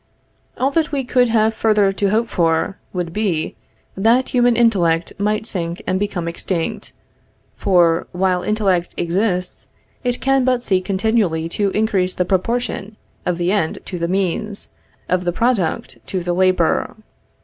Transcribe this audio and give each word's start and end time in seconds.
All 0.57 0.71
that 0.71 0.91
we 0.91 1.03
could 1.03 1.29
have 1.29 1.53
further 1.53 1.93
to 1.93 2.09
hope 2.09 2.27
for, 2.27 2.77
would 2.91 3.13
be, 3.13 3.55
that 3.95 4.29
human 4.29 4.55
intellect 4.55 5.13
might 5.19 5.45
sink 5.45 5.79
and 5.85 5.99
become 5.99 6.27
extinct; 6.27 6.93
for, 7.55 8.07
while 8.11 8.41
intellect 8.41 8.95
exists, 8.97 9.67
it 10.03 10.19
can 10.19 10.43
but 10.43 10.63
seek 10.63 10.85
continually 10.85 11.47
to 11.49 11.69
increase 11.69 12.15
the 12.15 12.25
proportion 12.25 12.97
of 13.27 13.37
the 13.37 13.51
end 13.51 13.77
to 13.85 13.99
the 13.99 14.07
means; 14.07 14.69
of 15.07 15.23
the 15.23 15.31
product 15.31 15.99
to 16.07 16.21
the 16.23 16.33
labor. 16.33 16.95